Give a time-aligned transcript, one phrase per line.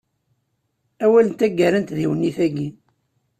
[1.03, 2.69] Awal n taggara i tdiwennit-agi.